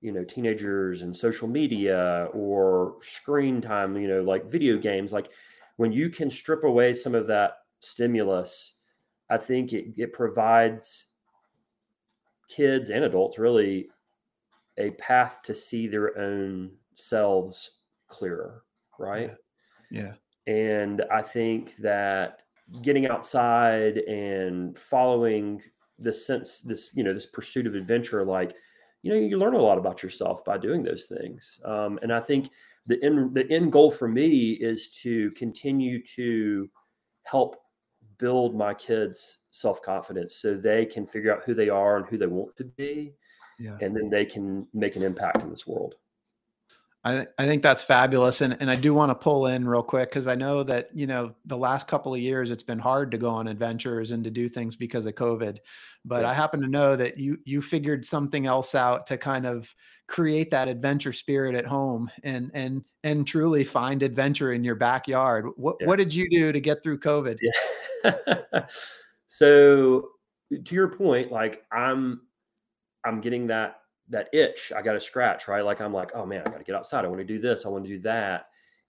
[0.00, 5.30] you know teenagers and social media or screen time you know like video games like
[5.76, 8.78] when you can strip away some of that stimulus
[9.28, 11.14] i think it, it provides
[12.48, 13.88] kids and adults really
[14.78, 17.78] a path to see their own selves
[18.08, 18.64] clearer,
[18.98, 19.34] right?
[19.90, 20.12] Yeah.
[20.46, 22.40] And I think that
[22.82, 25.60] getting outside and following
[25.98, 28.54] this sense, this, you know, this pursuit of adventure, like,
[29.02, 31.60] you know, you learn a lot about yourself by doing those things.
[31.64, 32.50] Um, and I think
[32.86, 36.68] the end, the end goal for me is to continue to
[37.24, 37.56] help
[38.18, 42.18] build my kids' self confidence so they can figure out who they are and who
[42.18, 43.14] they want to be,
[43.58, 43.76] yeah.
[43.80, 45.94] and then they can make an impact in this world.
[47.08, 48.40] I, I think that's fabulous.
[48.40, 51.06] And, and I do want to pull in real quick because I know that, you
[51.06, 54.30] know, the last couple of years it's been hard to go on adventures and to
[54.30, 55.58] do things because of COVID.
[56.04, 56.30] But yeah.
[56.30, 59.74] I happen to know that you you figured something else out to kind of
[60.06, 65.46] create that adventure spirit at home and and and truly find adventure in your backyard.
[65.56, 65.86] What yeah.
[65.86, 67.38] what did you do to get through COVID?
[68.04, 68.62] Yeah.
[69.26, 70.08] so
[70.64, 72.22] to your point, like I'm
[73.04, 73.80] I'm getting that
[74.10, 75.64] that itch I got to scratch, right?
[75.64, 77.04] Like I'm like, oh man, I got to get outside.
[77.04, 77.66] I want to do this.
[77.66, 78.46] I want to do that.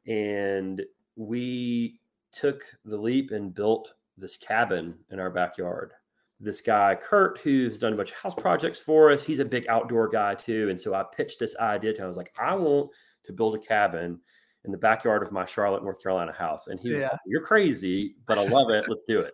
[0.08, 0.82] And
[1.16, 2.00] we
[2.32, 5.94] took the leap and built this cabin in our backyard.
[6.40, 9.68] This guy, Kurt, who's done a bunch of house projects for us, he's a big
[9.68, 10.70] outdoor guy too.
[10.70, 12.06] And so I pitched this idea to him.
[12.06, 12.92] I was like, I want
[13.26, 14.20] to build a cabin
[14.66, 16.68] in the backyard of my Charlotte, North Carolina house.
[16.68, 16.96] And he yeah.
[16.96, 18.86] was like, You're crazy, but I love it.
[18.88, 19.34] Let's do it.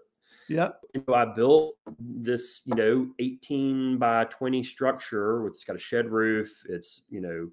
[0.49, 0.81] Yep.
[1.07, 5.47] So I built this, you know, 18 by 20 structure.
[5.47, 6.63] It's got a shed roof.
[6.69, 7.49] It's, you know,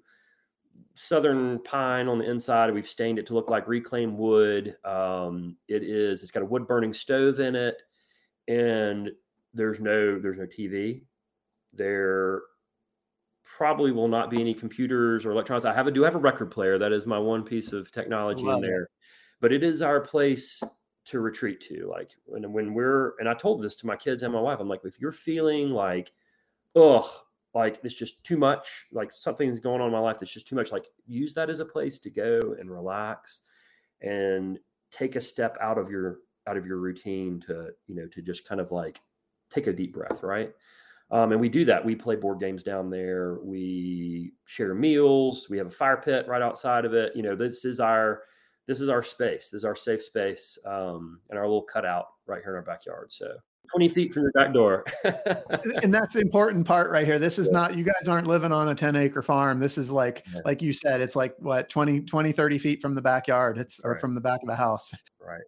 [0.95, 2.73] southern pine on the inside.
[2.73, 4.75] We've stained it to look like reclaimed wood.
[4.85, 6.21] Um, it is.
[6.21, 7.81] It's got a wood burning stove in it,
[8.47, 9.11] and
[9.53, 11.03] there's no there's no TV.
[11.73, 12.41] There
[13.43, 15.65] probably will not be any computers or electronics.
[15.65, 16.77] I have a do have a record player.
[16.77, 18.83] That is my one piece of technology in there.
[18.83, 18.89] It.
[19.41, 20.61] But it is our place
[21.05, 21.87] to retreat to.
[21.89, 24.69] Like when when we're and I told this to my kids and my wife, I'm
[24.69, 26.11] like, if you're feeling like,
[26.75, 27.05] ugh,
[27.53, 30.55] like it's just too much, like something's going on in my life that's just too
[30.55, 33.41] much, like use that as a place to go and relax
[34.01, 34.59] and
[34.91, 38.47] take a step out of your out of your routine to, you know, to just
[38.47, 39.01] kind of like
[39.49, 40.51] take a deep breath, right?
[41.11, 41.85] Um, and we do that.
[41.85, 43.37] We play board games down there.
[43.43, 45.47] We share meals.
[45.49, 47.15] We have a fire pit right outside of it.
[47.15, 48.23] You know, this is our
[48.67, 49.49] this is our space.
[49.49, 53.11] This is our safe space um, and our little cutout right here in our backyard.
[53.11, 53.35] So
[53.71, 54.85] 20 feet from the back door.
[55.83, 57.19] and that's the important part right here.
[57.19, 57.59] This is yeah.
[57.59, 59.59] not, you guys aren't living on a 10 acre farm.
[59.59, 60.41] This is like, yeah.
[60.45, 63.57] like you said, it's like what, 20, 20, 30 feet from the backyard.
[63.57, 64.01] It's or right.
[64.01, 64.91] from the back of the house.
[65.25, 65.41] Right.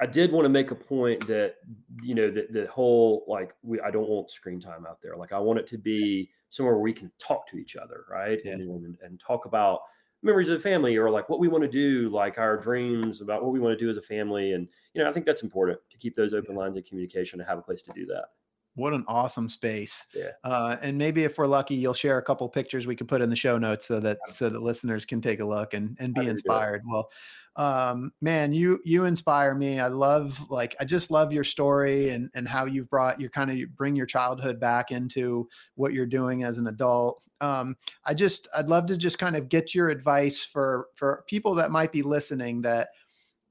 [0.00, 1.56] I did want to make a point that,
[2.00, 5.16] you know, that the whole, like we, I don't want screen time out there.
[5.16, 8.04] Like I want it to be somewhere where we can talk to each other.
[8.08, 8.38] Right.
[8.44, 8.52] Yeah.
[8.52, 9.80] And, and, and talk about,
[10.22, 13.44] memories of the family or like what we want to do, like our dreams about
[13.44, 14.52] what we want to do as a family.
[14.52, 17.48] And, you know, I think that's important to keep those open lines of communication and
[17.48, 18.26] have a place to do that.
[18.74, 20.04] What an awesome space.
[20.14, 20.32] Yeah.
[20.44, 23.30] Uh, and maybe if we're lucky, you'll share a couple pictures we can put in
[23.30, 26.28] the show notes so that so that listeners can take a look and, and be
[26.28, 26.82] inspired.
[26.86, 27.08] Well,
[27.56, 29.80] um, man, you you inspire me.
[29.80, 33.50] I love like I just love your story and and how you've brought your kind
[33.50, 38.48] of bring your childhood back into what you're doing as an adult um, I just
[38.54, 42.02] I'd love to just kind of get your advice for for people that might be
[42.02, 42.88] listening that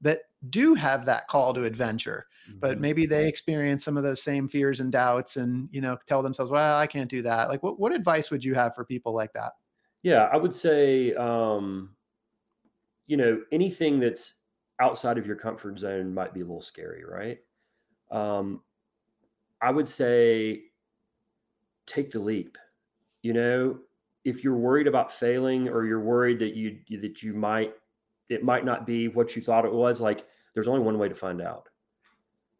[0.00, 0.20] that
[0.50, 2.58] do have that call to adventure, mm-hmm.
[2.58, 6.22] but maybe they experience some of those same fears and doubts, and you know tell
[6.22, 7.48] themselves, well, I can't do that.
[7.48, 9.52] Like, what what advice would you have for people like that?
[10.02, 11.96] Yeah, I would say, um,
[13.06, 14.34] you know, anything that's
[14.80, 17.38] outside of your comfort zone might be a little scary, right?
[18.10, 18.62] Um,
[19.60, 20.62] I would say
[21.86, 22.58] take the leap
[23.22, 23.78] you know
[24.24, 27.74] if you're worried about failing or you're worried that you that you might
[28.28, 31.14] it might not be what you thought it was like there's only one way to
[31.14, 31.68] find out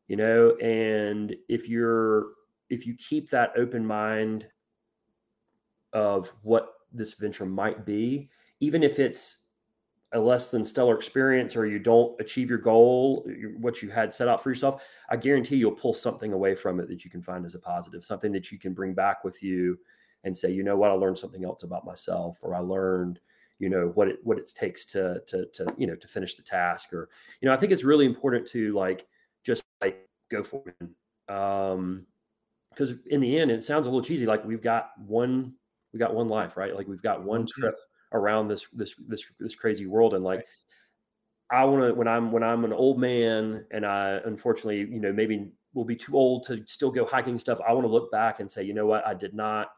[0.08, 0.56] you know?
[0.56, 2.28] And if you're
[2.70, 4.46] if you keep that open mind
[5.92, 8.28] of what this venture might be
[8.60, 9.38] even if it's
[10.12, 13.28] a less than stellar experience or you don't achieve your goal
[13.58, 16.88] what you had set out for yourself i guarantee you'll pull something away from it
[16.88, 19.78] that you can find as a positive something that you can bring back with you
[20.24, 23.20] and say, you know what, I learned something else about myself, or I learned,
[23.58, 26.42] you know, what it what it takes to to to you know to finish the
[26.42, 27.08] task, or
[27.40, 29.06] you know, I think it's really important to like
[29.44, 31.32] just like go for it.
[31.32, 32.06] Um,
[32.70, 34.26] because in the end, it sounds a little cheesy.
[34.26, 35.54] Like we've got one,
[35.94, 36.76] we got one life, right?
[36.76, 37.74] Like we've got one trip
[38.12, 40.46] around this this this this crazy world, and like
[41.50, 45.12] I want to when I'm when I'm an old man, and I unfortunately, you know,
[45.12, 47.58] maybe will be too old to still go hiking stuff.
[47.66, 49.68] I want to look back and say, you know what, I did not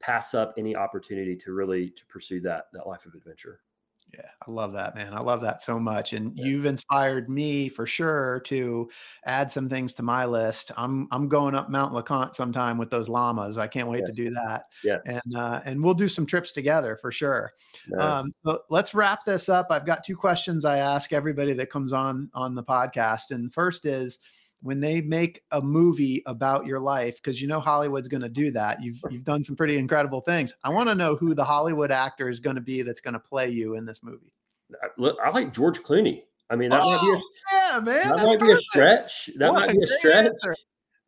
[0.00, 3.60] pass up any opportunity to really to pursue that that life of adventure.
[4.14, 5.12] Yeah, I love that, man.
[5.12, 6.14] I love that so much.
[6.14, 6.46] And yeah.
[6.46, 8.88] you've inspired me for sure to
[9.26, 10.72] add some things to my list.
[10.78, 13.58] I'm I'm going up Mount LeConte sometime with those llamas.
[13.58, 14.16] I can't wait yes.
[14.16, 14.62] to do that.
[14.82, 15.06] Yes.
[15.06, 17.52] And uh, and we'll do some trips together for sure.
[17.98, 19.66] Um, but let's wrap this up.
[19.70, 23.30] I've got two questions I ask everybody that comes on on the podcast.
[23.30, 24.18] And first is
[24.62, 28.50] when they make a movie about your life because you know Hollywood's going to do
[28.52, 28.82] that.
[28.82, 30.52] You've you've done some pretty incredible things.
[30.64, 33.20] I want to know who the Hollywood actor is going to be that's going to
[33.20, 34.32] play you in this movie.
[34.82, 36.22] I, I like George Clooney.
[36.50, 38.08] I mean, that oh, might be a, oh, yeah, man.
[38.08, 38.42] That might perfect.
[38.42, 39.30] be a stretch.
[39.36, 40.26] That what might be a stretch.
[40.26, 40.56] Answer.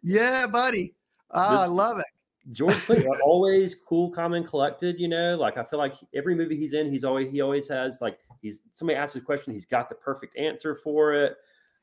[0.03, 0.94] Yeah, buddy.
[1.30, 2.07] Oh, this, I love it.
[2.53, 4.98] George Clooney always cool, calm, and collected.
[4.98, 8.01] You know, like I feel like every movie he's in, he's always he always has
[8.01, 11.36] like he's somebody asks a question, he's got the perfect answer for it.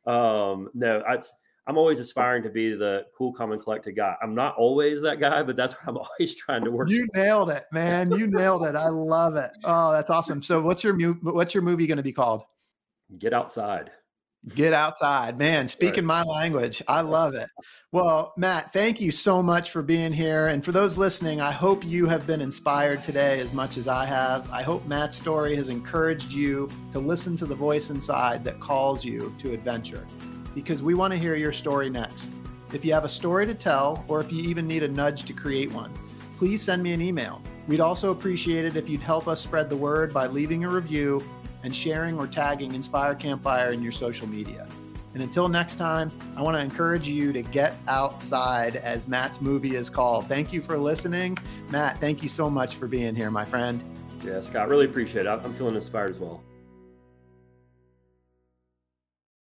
[0.05, 1.17] Um, no, I,
[1.67, 4.15] I'm always aspiring to be the cool, calm, and collected guy.
[4.21, 6.89] I'm not always that guy, but that's what I'm always trying to work.
[6.89, 7.19] You for.
[7.19, 8.11] nailed it, man.
[8.11, 8.75] You nailed it.
[8.75, 9.51] I love it.
[9.65, 10.41] Oh, that's awesome.
[10.41, 12.43] So, what's your what's your movie going to be called?
[13.19, 13.91] Get outside.
[14.55, 15.67] Get outside, man.
[15.67, 16.23] Speaking right.
[16.23, 16.81] my language.
[16.87, 17.49] I love it.
[17.91, 20.47] Well, Matt, thank you so much for being here.
[20.47, 24.05] And for those listening, I hope you have been inspired today as much as I
[24.05, 24.49] have.
[24.51, 29.03] I hope Matt's story has encouraged you to listen to the voice inside that calls
[29.03, 30.05] you to adventure
[30.57, 32.31] because we want to hear your story next.
[32.73, 35.33] If you have a story to tell, or if you even need a nudge to
[35.33, 35.93] create one,
[36.39, 37.43] please send me an email.
[37.67, 41.23] We'd also appreciate it if you'd help us spread the word by leaving a review
[41.61, 44.67] and sharing or tagging Inspire Campfire in your social media.
[45.13, 49.75] And until next time, I want to encourage you to get outside, as Matt's movie
[49.75, 50.27] is called.
[50.27, 51.37] Thank you for listening.
[51.69, 53.83] Matt, thank you so much for being here, my friend.
[54.25, 55.29] Yeah, Scott, really appreciate it.
[55.29, 56.41] I'm feeling inspired as well.